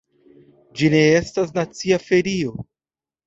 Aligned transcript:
Ĝi 0.79 0.87
ne 0.93 1.01
estas 1.17 1.53
nacia 1.59 1.99
ferio. 2.07 2.57